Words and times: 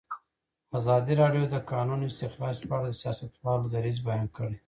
ازادي 0.79 1.13
راډیو 1.21 1.43
د 1.47 1.51
د 1.53 1.57
کانونو 1.71 2.03
استخراج 2.07 2.55
په 2.69 2.75
اړه 2.77 2.87
د 2.91 2.95
سیاستوالو 3.01 3.71
دریځ 3.73 3.97
بیان 4.07 4.27
کړی. 4.37 4.55